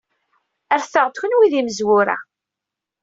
Rret-aɣ-d 0.77 1.15
kenwi 1.19 1.47
d 1.51 1.53
imezwura. 1.59 2.17